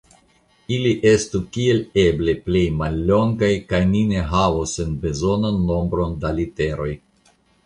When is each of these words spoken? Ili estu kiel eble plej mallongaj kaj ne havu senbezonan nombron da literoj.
Ili 0.75 0.93
estu 1.09 1.41
kiel 1.57 1.81
eble 2.03 2.35
plej 2.47 2.63
mallongaj 2.79 3.51
kaj 3.75 3.83
ne 3.93 4.25
havu 4.33 4.65
senbezonan 4.73 5.61
nombron 5.69 6.19
da 6.27 6.35
literoj. 6.41 6.91